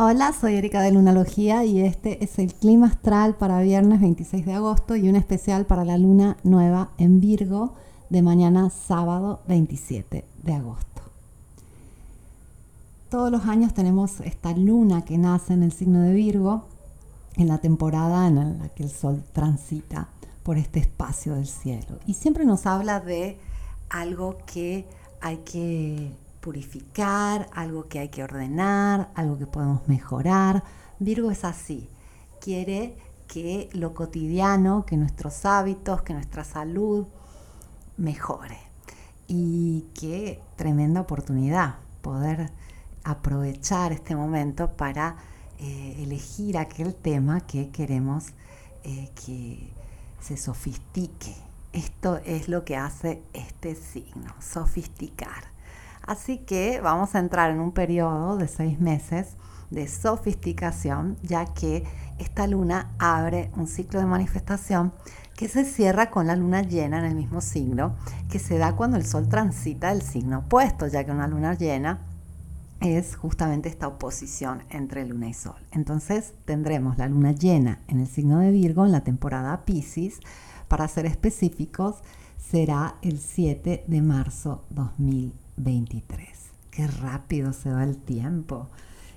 [0.00, 4.52] Hola, soy Erika de Lunalogía y este es el clima astral para viernes 26 de
[4.52, 7.74] agosto y un especial para la luna nueva en Virgo
[8.08, 11.02] de mañana sábado 27 de agosto.
[13.10, 16.66] Todos los años tenemos esta luna que nace en el signo de Virgo
[17.34, 20.10] en la temporada en la que el sol transita
[20.44, 23.36] por este espacio del cielo y siempre nos habla de
[23.90, 24.86] algo que
[25.20, 26.12] hay que
[26.48, 30.64] purificar, algo que hay que ordenar, algo que podemos mejorar.
[30.98, 31.90] Virgo es así,
[32.40, 37.06] quiere que lo cotidiano, que nuestros hábitos, que nuestra salud
[37.98, 38.56] mejore.
[39.26, 42.50] Y qué tremenda oportunidad poder
[43.04, 45.16] aprovechar este momento para
[45.58, 48.28] eh, elegir aquel tema que queremos
[48.84, 49.70] eh, que
[50.18, 51.36] se sofistique.
[51.74, 55.57] Esto es lo que hace este signo, sofisticar.
[56.08, 59.36] Así que vamos a entrar en un periodo de seis meses
[59.68, 61.84] de sofisticación, ya que
[62.16, 64.94] esta luna abre un ciclo de manifestación
[65.36, 67.94] que se cierra con la luna llena en el mismo signo,
[68.30, 72.00] que se da cuando el sol transita el signo opuesto, ya que una luna llena
[72.80, 75.60] es justamente esta oposición entre luna y sol.
[75.72, 80.20] Entonces tendremos la luna llena en el signo de Virgo en la temporada Pisces,
[80.68, 81.96] para ser específicos,
[82.38, 85.47] será el 7 de marzo 2020.
[85.58, 86.28] 23.
[86.70, 88.68] Qué rápido se va el tiempo.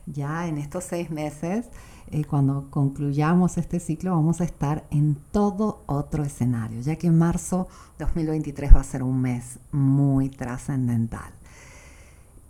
[0.06, 1.70] Ya en estos seis meses,
[2.08, 7.17] eh, cuando concluyamos este ciclo, vamos a estar en todo otro escenario, ya que en
[7.17, 7.67] marzo
[8.00, 11.31] 2023 va a ser un mes muy trascendental.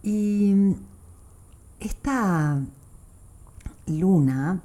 [0.01, 0.75] Y
[1.79, 2.61] esta
[3.85, 4.61] luna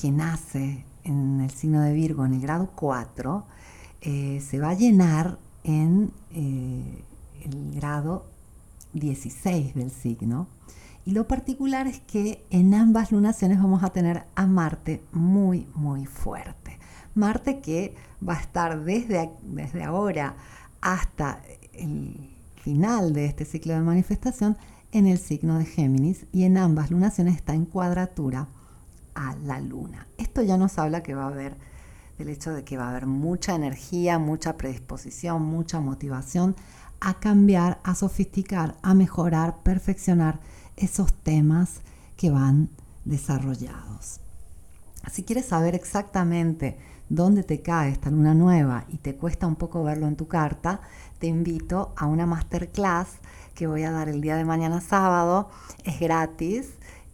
[0.00, 3.44] que nace en el signo de Virgo en el grado 4,
[4.02, 7.04] eh, se va a llenar en eh,
[7.44, 8.26] el grado
[8.94, 10.48] 16 del signo.
[11.04, 16.06] Y lo particular es que en ambas lunaciones vamos a tener a Marte muy, muy
[16.06, 16.78] fuerte.
[17.14, 17.94] Marte que
[18.26, 20.36] va a estar desde, desde ahora
[20.80, 24.56] hasta el final de este ciclo de manifestación
[24.92, 28.46] en el signo de Géminis y en ambas lunaciones está en cuadratura
[29.14, 30.06] a la luna.
[30.18, 31.56] Esto ya nos habla que va a haber
[32.18, 36.54] del hecho de que va a haber mucha energía, mucha predisposición, mucha motivación
[37.04, 40.38] a cambiar, a sofisticar, a mejorar, perfeccionar
[40.76, 41.80] esos temas
[42.16, 42.68] que van
[43.04, 44.20] desarrollados.
[45.10, 49.82] Si quieres saber exactamente dónde te cae esta luna nueva y te cuesta un poco
[49.82, 50.80] verlo en tu carta,
[51.18, 53.08] te invito a una masterclass
[53.56, 55.50] que voy a dar el día de mañana sábado.
[55.82, 56.68] Es gratis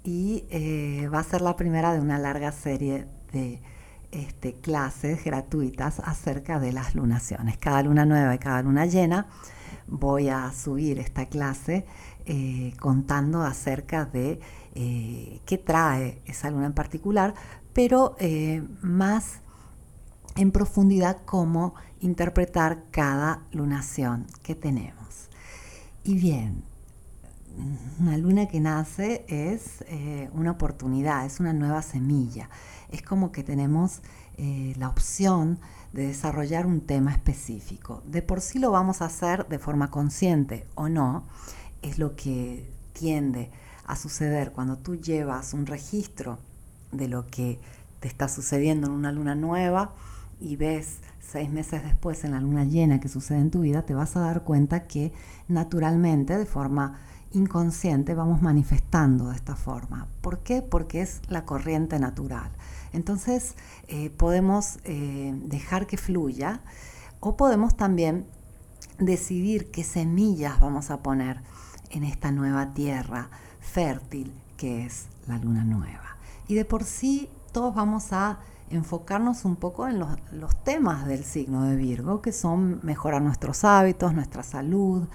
[0.05, 3.63] y eh, va a ser la primera de una larga serie de
[4.11, 7.59] este, clases gratuitas acerca de las lunaciones.
[7.59, 9.27] Cada luna nueva y cada luna llena
[9.87, 11.87] voy a subir esta clase
[12.27, 14.41] eh, contando acerca de
[14.75, 17.35] eh, qué trae esa luna en particular,
[17.73, 19.41] pero eh, más
[20.37, 25.31] en profundidad cómo interpretar cada lunación que tenemos.
[26.05, 26.63] Y bien,
[28.01, 29.85] una luna que nace es
[30.33, 32.49] una oportunidad, es una nueva semilla.
[32.91, 34.01] Es como que tenemos
[34.39, 35.59] la opción
[35.93, 38.03] de desarrollar un tema específico.
[38.07, 41.25] De por sí lo vamos a hacer de forma consciente o no,
[41.83, 43.51] es lo que tiende
[43.87, 46.39] a suceder cuando tú llevas un registro
[46.93, 47.59] de lo que
[48.01, 49.93] te está sucediendo en una luna nueva
[50.41, 53.95] y ves seis meses después en la luna llena que sucede en tu vida, te
[53.95, 55.13] vas a dar cuenta que
[55.49, 57.01] naturalmente, de forma
[57.33, 60.09] inconsciente, vamos manifestando de esta forma.
[60.21, 60.63] ¿Por qué?
[60.63, 62.51] Porque es la corriente natural.
[62.93, 63.55] Entonces
[63.89, 66.61] eh, podemos eh, dejar que fluya
[67.21, 68.27] o podemos también
[68.99, 71.43] decidir qué semillas vamos a poner
[71.91, 76.17] en esta nueva tierra fértil que es la luna nueva.
[76.49, 78.41] Y de por sí todos vamos a
[78.71, 84.13] enfocarnos un poco en los, temas del signo de Virgo, que son mejorar nuestros hábitos,
[84.13, 85.07] nuestra salud,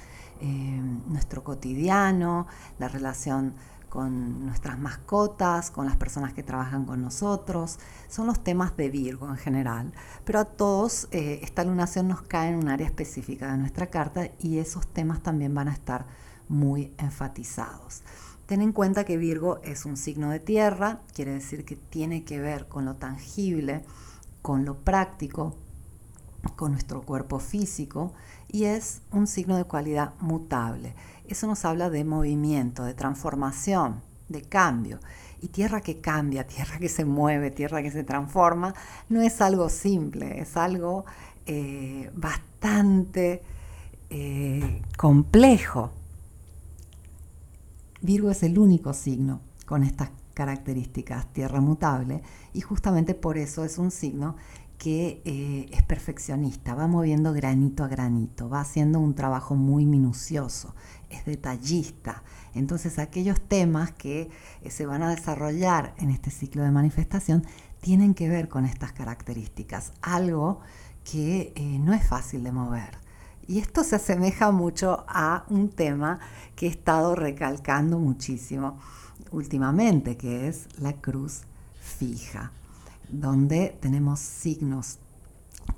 [0.44, 2.48] eh, nuestro cotidiano,
[2.78, 3.54] la relación
[3.88, 7.80] con nuestras mascotas, con las personas que trabajan con nosotros.
[8.10, 9.94] Son los temas de Virgo en general.
[10.26, 14.32] Pero a todos eh, esta lunación nos cae en un área específica de nuestra carta
[14.38, 16.06] y esos temas también van a estar
[16.50, 18.04] muy enfatizados.
[18.46, 22.42] Ten en cuenta que Virgo es un signo de tierra, quiere decir que tiene que
[22.42, 23.86] ver con lo tangible,
[24.42, 25.56] con lo práctico,
[26.52, 28.14] con nuestro cuerpo físico
[28.48, 30.96] y es un signo de cualidad mutable.
[31.28, 35.00] Eso nos habla de movimiento, de transformación, de cambio.
[35.42, 38.74] Y tierra que cambia, tierra que se mueve, tierra que se transforma,
[39.10, 41.06] no es algo simple, es algo
[41.46, 43.42] eh, bastante
[44.10, 45.92] eh, complejo.
[48.02, 52.22] Virgo es el único signo con estas características tierra mutable
[52.54, 54.36] y justamente por eso es un signo
[54.78, 60.76] que eh, es perfeccionista, va moviendo granito a granito, va haciendo un trabajo muy minucioso,
[61.10, 62.24] es detallista.
[62.54, 64.30] Entonces aquellos temas que
[64.62, 67.46] eh, se van a desarrollar en este ciclo de manifestación
[67.82, 70.60] tienen que ver con estas características, algo
[71.04, 72.98] que eh, no es fácil de mover.
[73.48, 76.20] Y esto se asemeja mucho a un tema
[76.56, 78.80] que he estado recalcando muchísimo
[79.32, 81.42] últimamente, que es la cruz
[81.82, 82.52] fija,
[83.10, 85.00] donde tenemos signos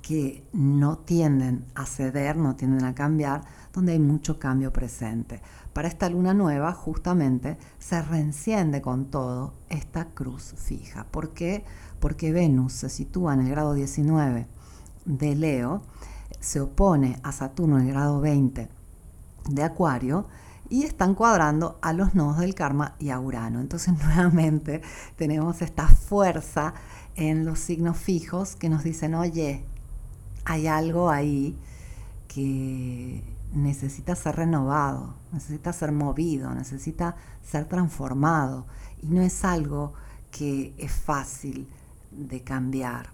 [0.02, 3.42] que no tienden a ceder, no tienden a cambiar,
[3.72, 5.42] donde hay mucho cambio presente.
[5.72, 11.06] Para esta luna nueva, justamente, se reenciende con todo esta cruz fija.
[11.10, 11.64] ¿Por qué?
[12.00, 14.46] Porque Venus se sitúa en el grado 19
[15.04, 15.82] de Leo,
[16.40, 18.68] se opone a Saturno en el grado 20
[19.48, 20.26] de Acuario
[20.68, 23.60] y están cuadrando a los nodos del karma y a Urano.
[23.60, 24.82] Entonces nuevamente
[25.16, 26.74] tenemos esta fuerza
[27.16, 29.64] en los signos fijos que nos dicen, oye,
[30.44, 31.56] hay algo ahí
[32.28, 33.22] que
[33.52, 38.66] necesita ser renovado, necesita ser movido, necesita ser transformado
[39.02, 39.94] y no es algo
[40.30, 41.68] que es fácil
[42.10, 43.10] de cambiar.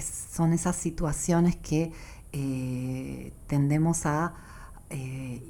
[0.00, 1.92] son esas situaciones que
[2.32, 4.32] eh, tendemos a
[4.90, 5.42] eh,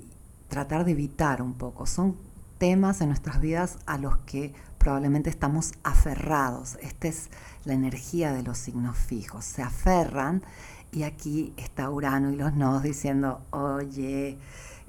[0.48, 1.86] tratar de evitar un poco.
[1.86, 2.16] Son
[2.62, 6.78] temas en nuestras vidas a los que probablemente estamos aferrados.
[6.80, 7.28] Esta es
[7.64, 9.44] la energía de los signos fijos.
[9.44, 10.44] Se aferran
[10.92, 14.38] y aquí está Urano y los nodos diciendo, oye,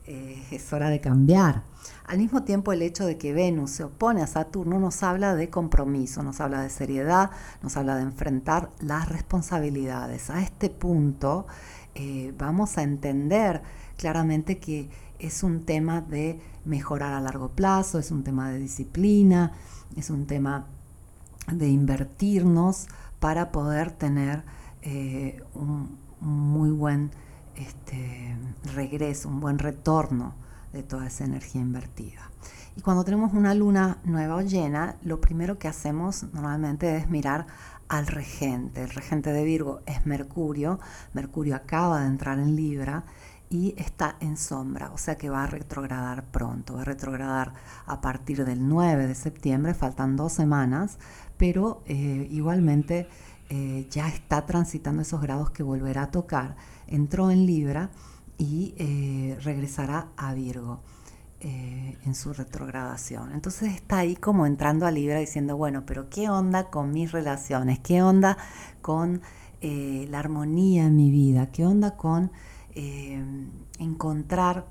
[0.05, 1.63] eh, es hora de cambiar.
[2.05, 5.49] Al mismo tiempo, el hecho de que Venus se opone a Saturno nos habla de
[5.49, 7.31] compromiso, nos habla de seriedad,
[7.63, 10.29] nos habla de enfrentar las responsabilidades.
[10.29, 11.47] A este punto
[11.95, 13.63] eh, vamos a entender
[13.97, 14.91] claramente que
[15.23, 19.53] es un tema de mejorar a largo plazo, es un tema de disciplina,
[19.95, 20.67] es un tema
[21.51, 22.87] de invertirnos
[23.19, 24.43] para poder tener
[24.81, 27.11] eh, un, muy buen
[27.55, 28.37] este,
[28.75, 30.35] regreso, un buen retorno
[30.73, 32.29] de toda esa energía invertida.
[32.75, 37.45] Y cuando tenemos una luna nueva o llena, lo primero que hacemos normalmente es mirar
[37.87, 38.83] al regente.
[38.83, 40.79] El regente de Virgo es Mercurio.
[41.13, 43.03] Mercurio acaba de entrar en Libra
[43.53, 47.53] y está en sombra, o sea que va a retrogradar pronto, va a retrogradar
[47.85, 50.97] a partir del 9 de septiembre, faltan dos semanas,
[51.37, 53.07] pero eh, igualmente
[53.49, 56.55] eh, ya está transitando esos grados que volverá a tocar.
[56.87, 57.91] Entró en Libra
[58.39, 60.81] y eh, regresará a Virgo.
[61.41, 63.33] en su retrogradación.
[63.33, 67.79] Entonces está ahí como entrando a Libra diciendo, bueno, pero ¿qué onda con mis relaciones?
[67.79, 68.37] ¿Qué onda
[68.81, 69.21] con
[69.61, 71.51] la armonía en mi vida?
[71.51, 72.31] ¿Qué onda con
[72.75, 73.23] eh,
[73.79, 74.67] encontrar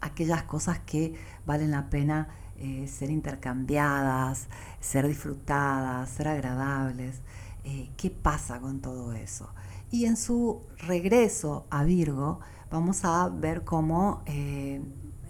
[0.00, 1.14] aquellas cosas que
[1.44, 2.28] valen la pena
[2.58, 4.48] eh, ser intercambiadas,
[4.80, 7.20] ser disfrutadas, ser agradables.
[7.64, 9.50] Eh, ¿Qué pasa con todo eso?
[9.90, 12.40] Y en su regreso a Virgo
[12.70, 14.22] vamos a ver cómo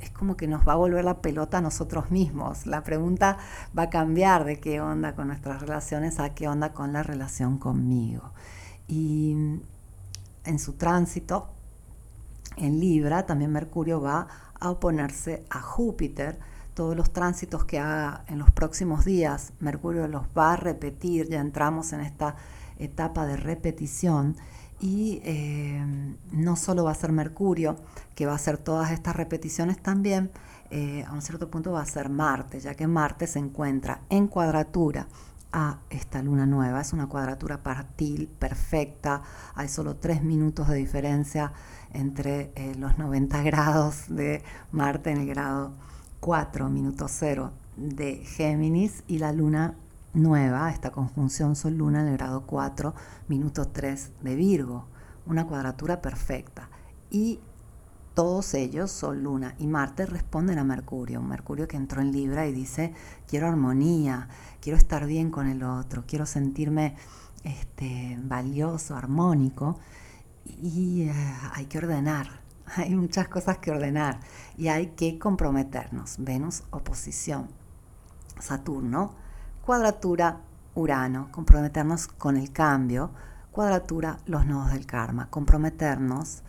[0.01, 2.67] es como que nos va a volver la pelota a nosotros mismos.
[2.67, 3.39] La pregunta
[3.77, 7.59] va a cambiar de qué onda con nuestras relaciones a qué onda con la relación
[7.59, 8.33] conmigo.
[8.89, 9.61] Y
[10.45, 11.56] en su tránsito
[12.57, 16.39] en Libra, también Mercurio va a oponerse a Júpiter.
[16.75, 21.41] Todos los tránsitos que haga en los próximos días, Mercurio los va a repetir, ya
[21.41, 22.37] entramos en esta
[22.79, 24.37] etapa de repetición.
[24.79, 25.83] Y eh,
[26.33, 27.77] no solo va a ser Mercurio,
[28.15, 30.31] que va a hacer todas estas repeticiones también,
[30.71, 34.27] eh, a un cierto punto va a ser Marte, ya que Marte se encuentra en
[34.27, 35.07] cuadratura
[35.53, 36.81] a esta luna nueva.
[36.81, 39.23] Es una cuadratura partil perfecta,
[39.55, 41.53] hay solo tres minutos de diferencia
[41.97, 45.73] entre eh, los 90 grados de Marte en el grado
[46.21, 49.75] 4, minuto 0 de Géminis y la luna
[50.13, 52.95] nueva, esta conjunción Sol-Luna en el grado 4,
[53.29, 54.87] minuto 3 de Virgo.
[55.27, 56.69] Una cuadratura perfecta.
[57.11, 57.41] Y
[58.15, 61.21] todos ellos, Sol, Luna y Marte, responden a Mercurio.
[61.21, 62.95] Mercurio que entró en Libra y dice,
[63.27, 64.29] quiero armonía,
[64.61, 66.97] quiero estar bien con el otro, quiero sentirme
[67.45, 69.79] este, valioso, armónico
[70.63, 72.29] y eh, hay que ordenar,
[72.77, 74.21] hay muchas cosas que ordenar
[74.57, 76.17] y hay que comprometernos.
[76.19, 77.49] Venus, oposición.
[78.39, 79.15] Saturno,
[79.65, 80.41] cuadratura,
[80.75, 83.11] Urano, comprometernos con el cambio,
[83.51, 86.43] cuadratura, los nodos del karma, comprometernos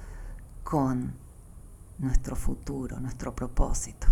[0.63, 1.13] con
[2.00, 4.08] nuestro futuro, nuestro propósito.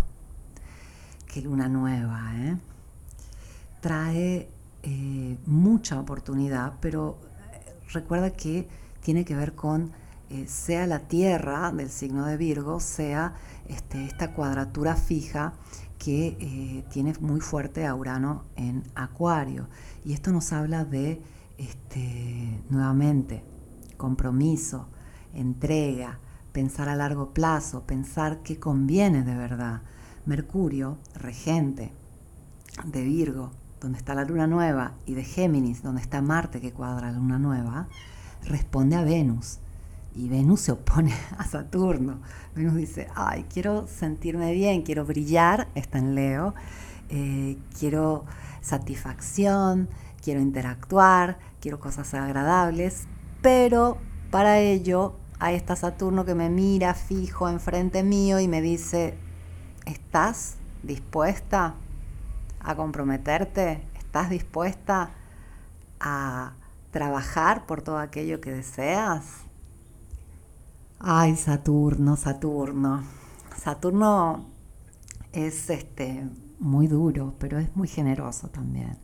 [1.26, 2.56] Qué luna nueva, ¿eh?
[3.80, 4.50] Trae
[4.82, 7.18] eh, mucha oportunidad, pero
[7.92, 8.66] recuerda que
[9.06, 9.92] tiene que ver con
[10.30, 13.34] eh, sea la Tierra del signo de Virgo, sea
[13.68, 15.52] este, esta cuadratura fija
[15.96, 19.68] que eh, tiene muy fuerte a Urano en Acuario.
[20.04, 21.22] Y esto nos habla de,
[21.56, 23.44] este, nuevamente,
[23.96, 24.88] compromiso,
[25.32, 26.18] entrega,
[26.50, 29.82] pensar a largo plazo, pensar qué conviene de verdad.
[30.24, 31.92] Mercurio, regente
[32.84, 37.12] de Virgo, donde está la luna nueva, y de Géminis, donde está Marte que cuadra
[37.12, 37.86] la luna nueva,
[38.46, 39.58] responde a Venus.
[40.14, 42.18] Y Venus se opone a Saturno.
[42.54, 46.54] Venus dice, ay, quiero sentirme bien, quiero brillar, está en Leo,
[47.10, 48.24] eh, quiero
[48.62, 49.88] satisfacción,
[50.22, 53.06] quiero interactuar, quiero cosas agradables,
[53.42, 53.98] pero
[54.30, 59.14] para ello hay esta Saturno que me mira fijo enfrente mío y me dice,
[59.84, 61.74] ¿estás dispuesta
[62.60, 63.82] a comprometerte?
[63.98, 65.10] ¿Estás dispuesta
[66.00, 66.54] a
[66.96, 69.42] trabajar por todo aquello que deseas?
[70.98, 73.02] Ay, Saturno, Saturno.
[73.54, 74.46] Saturno
[75.30, 76.26] es este
[76.58, 78.96] muy duro, pero es muy generoso también.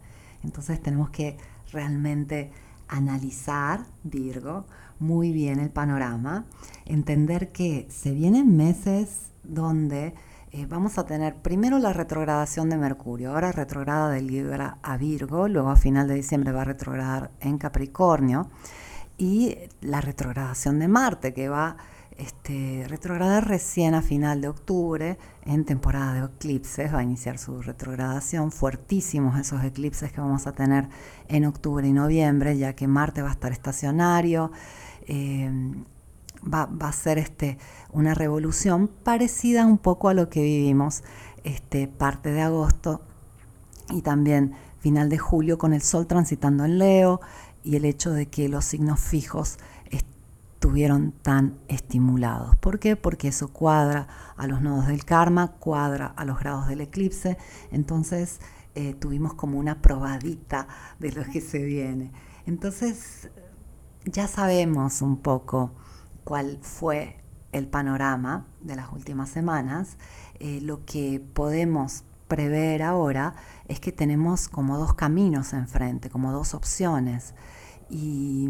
[0.42, 1.36] Entonces tenemos que
[1.70, 2.50] realmente
[2.88, 4.64] analizar, Virgo,
[4.98, 6.46] muy bien el panorama,
[6.86, 10.14] entender que se vienen meses donde
[10.54, 15.48] eh, vamos a tener primero la retrogradación de Mercurio, ahora retrograda de Libra a Virgo,
[15.48, 18.50] luego a final de diciembre va a retrogradar en Capricornio,
[19.16, 21.78] y la retrogradación de Marte, que va
[22.18, 27.62] este, retrogradar recién a final de octubre, en temporada de eclipses, va a iniciar su
[27.62, 30.86] retrogradación, fuertísimos esos eclipses que vamos a tener
[31.28, 34.52] en octubre y noviembre, ya que Marte va a estar estacionario,
[35.06, 35.50] eh,
[36.42, 37.58] va, a ser este,
[37.92, 41.02] una revolución parecida un poco a lo que vivimos
[41.44, 43.02] este, parte de agosto
[43.90, 47.20] y también final de julio con el Sol transitando en Leo
[47.62, 49.58] y el hecho de que los signos fijos
[49.90, 52.56] estuvieron tan estimulados.
[52.56, 52.96] ¿Por qué?
[52.96, 57.36] Porque eso cuadra a los nodos del karma, cuadra a los grados del eclipse,
[57.70, 58.40] entonces
[58.74, 60.66] eh, tuvimos como una probadita
[60.98, 62.12] de lo que se viene.
[62.46, 63.28] Entonces
[64.04, 65.72] ya sabemos un poco
[66.24, 69.96] cuál fue el panorama de las últimas semanas.
[70.40, 73.34] Eh, lo que podemos prever ahora
[73.68, 77.34] es que tenemos como dos caminos enfrente, como dos opciones.
[77.90, 78.48] Y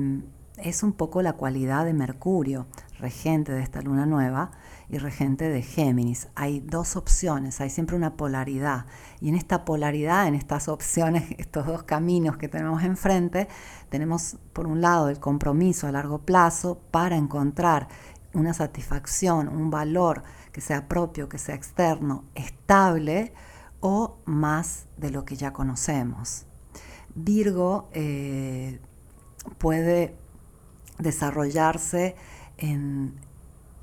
[0.56, 2.66] es un poco la cualidad de Mercurio,
[3.02, 4.52] regente de esta luna nueva,
[4.92, 6.28] y regente de Géminis.
[6.34, 8.84] Hay dos opciones, hay siempre una polaridad.
[9.20, 13.48] Y en esta polaridad, en estas opciones, estos dos caminos que tenemos enfrente,
[13.88, 17.88] tenemos por un lado el compromiso a largo plazo para encontrar
[18.34, 23.32] una satisfacción, un valor que sea propio, que sea externo, estable
[23.80, 26.46] o más de lo que ya conocemos.
[27.14, 28.78] Virgo eh,
[29.58, 30.16] puede
[30.98, 32.14] desarrollarse
[32.62, 33.14] en,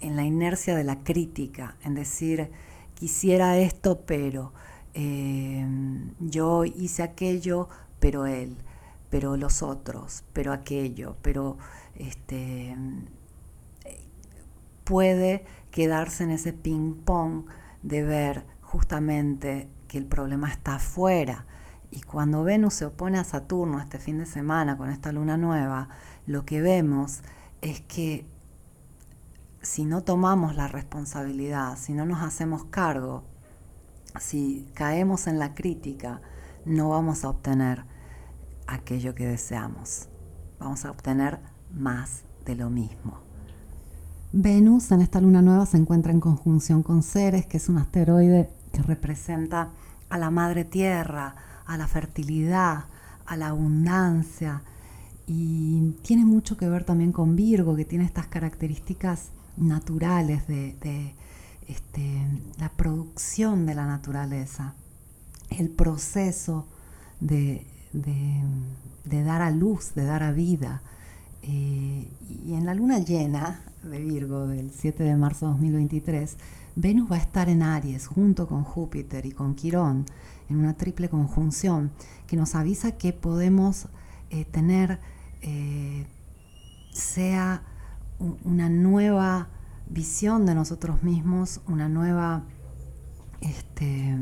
[0.02, 2.50] la inercia de la crítica, en decir,
[2.96, 4.54] quisiera esto, pero
[4.94, 5.68] eh,
[6.20, 7.68] yo hice aquello,
[8.00, 8.56] pero él,
[9.10, 11.58] pero los otros, pero aquello, pero
[11.96, 12.76] este,
[14.86, 17.46] puede quedarse en ese ping-pong
[17.84, 21.46] de ver justamente que el problema está afuera.
[21.92, 25.90] Y cuando Venus se opone a Saturno este fin de semana con esta luna nueva,
[26.26, 27.22] lo que vemos
[27.62, 28.26] es que
[29.62, 33.24] si no tomamos la responsabilidad, si no nos hacemos cargo,
[34.20, 36.22] si caemos en la crítica,
[36.66, 37.84] no vamos a obtener
[38.68, 40.08] aquello que deseamos.
[40.60, 41.40] Vamos a obtener
[41.74, 43.20] más de lo mismo.
[44.32, 48.50] Venus en esta luna nueva se encuentra en conjunción con Ceres, que es un asteroide
[48.72, 49.72] que representa
[50.10, 51.36] a la madre tierra,
[51.66, 52.86] a la fertilidad,
[53.26, 54.62] a la abundancia.
[55.28, 61.14] Y tiene mucho que ver también con Virgo, que tiene estas características naturales de,
[61.68, 64.74] este, la producción de la naturaleza,
[65.50, 66.68] el proceso
[67.20, 67.66] de,
[69.04, 70.82] dar a luz, de dar a vida.
[71.42, 72.08] Eh,
[72.46, 76.38] y en la luna llena de Virgo del 7 de marzo de 2023,
[76.76, 80.06] Venus va a estar en Aries junto con Júpiter y con Quirón
[80.50, 81.92] en una triple conjunción
[82.28, 83.88] que nos avisa que podemos
[84.30, 85.00] eh, tener,
[85.42, 86.06] eh,
[86.92, 87.64] sea
[88.20, 89.50] una nueva
[89.88, 92.44] visión de nosotros mismos, una nueva,
[93.42, 94.14] este,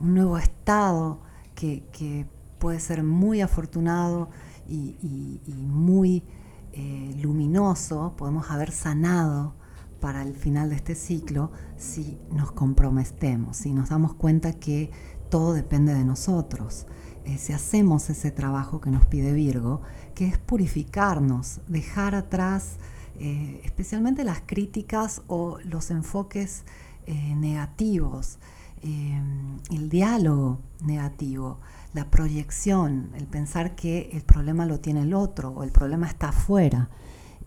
[0.00, 1.20] un nuevo estado
[1.54, 2.26] que,
[2.58, 4.30] puede ser muy afortunado
[4.68, 6.24] y, muy
[6.72, 9.54] eh, luminoso, podemos haber sanado
[10.00, 14.90] para el final de este ciclo si nos comprometemos, si nos damos cuenta que
[15.30, 16.86] todo depende de nosotros.
[17.28, 19.82] Eh, si hacemos ese trabajo que nos pide Virgo,
[20.14, 22.76] que es purificarnos, dejar atrás
[23.20, 26.64] eh, especialmente las críticas o los enfoques
[27.06, 28.38] eh, negativos,
[28.80, 31.58] el diálogo negativo,
[31.94, 36.28] la proyección, el pensar que el problema lo tiene el otro o el problema está
[36.28, 36.88] afuera.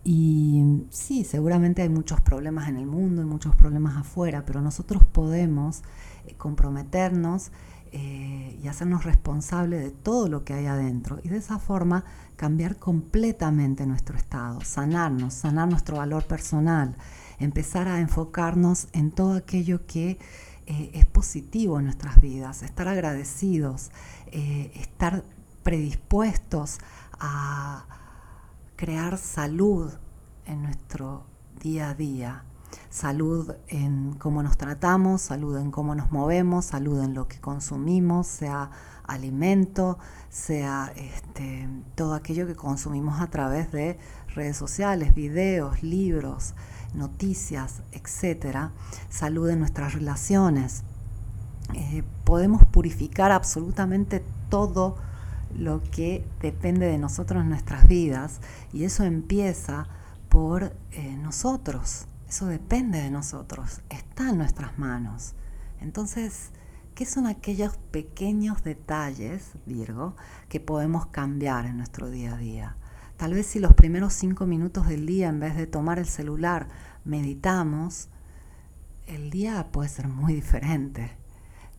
[0.04, 5.04] Y sí, seguramente hay muchos problemas en el mundo y muchos problemas afuera, pero nosotros
[5.06, 5.82] podemos
[6.36, 7.50] comprometernos
[7.92, 12.04] eh, y hacernos responsables de todo lo que hay adentro y de esa forma
[12.36, 16.96] cambiar completamente nuestro estado, sanarnos, sanar nuestro valor personal,
[17.38, 20.18] empezar a enfocarnos en todo aquello que
[20.66, 23.90] eh, es positivo en nuestras vidas, estar agradecidos,
[24.32, 25.24] estar
[25.62, 26.78] predispuestos
[27.20, 27.84] a
[28.76, 29.92] crear salud
[30.46, 31.24] en nuestro
[31.60, 32.44] día a día.
[32.90, 38.26] Salud en cómo nos tratamos, salud en cómo nos movemos, salud en lo que consumimos,
[38.26, 38.70] sea
[39.04, 39.98] alimento,
[40.30, 43.98] sea este, todo aquello que consumimos a través de
[44.34, 46.54] redes sociales, videos, libros,
[46.94, 48.70] noticias, etc.
[49.08, 50.84] Salud en nuestras relaciones.
[51.74, 54.96] Eh, podemos purificar absolutamente todo
[55.56, 58.40] lo que depende de nosotros en nuestras vidas
[58.72, 59.86] y eso empieza
[60.28, 65.34] por eh, nosotros, eso depende de nosotros, está en nuestras manos.
[65.82, 66.48] Entonces,
[66.94, 70.16] ¿qué son aquellos pequeños detalles, Virgo,
[70.48, 72.76] que podemos cambiar en nuestro día a día?
[73.18, 76.68] Tal vez si los primeros cinco minutos del día, en vez de tomar el celular,
[77.04, 78.08] meditamos,
[79.06, 81.21] el día puede ser muy diferente.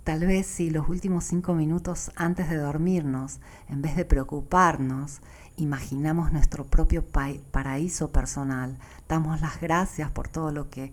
[0.03, 5.22] Tal vez si los últimos cinco minutos antes de dormirnos, en vez de preocuparnos,
[5.55, 10.91] imaginamos nuestro propio paraíso personal, damos las gracias por todo lo que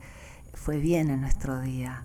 [0.55, 2.05] fue bien en nuestro día.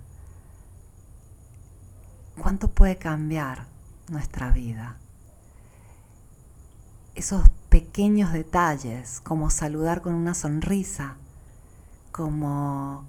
[2.42, 3.68] ¿Cuánto puede cambiar
[4.10, 4.98] nuestra vida?
[7.14, 11.18] Esos pequeños detalles, como saludar con una sonrisa,
[12.12, 13.06] como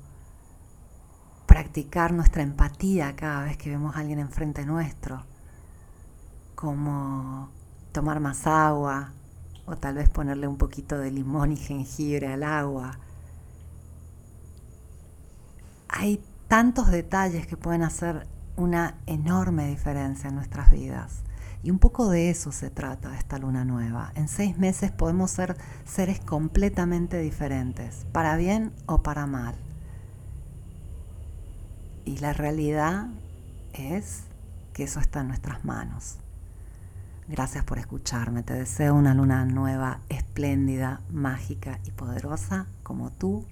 [1.56, 5.24] practicar nuestra empatía cada vez que vemos a alguien enfrente nuestro,
[6.54, 7.48] como
[7.92, 9.14] tomar más agua
[9.64, 12.98] o tal vez ponerle un poquito de limón y jengibre al agua.
[15.88, 21.22] Hay tantos detalles que pueden hacer una enorme diferencia en nuestras vidas.
[21.62, 24.12] Y un poco de eso se trata esta luna nueva.
[24.14, 29.54] En seis meses podemos ser seres completamente diferentes, para bien o para mal.
[32.06, 33.08] Y la realidad
[33.74, 34.22] es
[34.72, 36.18] que eso está en nuestras manos.
[37.28, 38.44] Gracias por escucharme.
[38.44, 43.44] Te deseo una luna nueva, espléndida, mágica y poderosa como tú.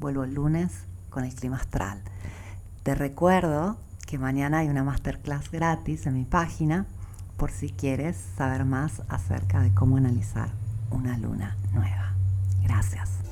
[0.00, 0.72] Vuelvo el lunes
[1.08, 2.02] con el clima astral.
[2.82, 6.86] Te recuerdo que mañana hay una masterclass gratis en mi página
[7.36, 10.50] por si quieres saber más acerca de cómo analizar
[10.90, 12.14] una luna nueva.
[12.64, 13.29] Gracias.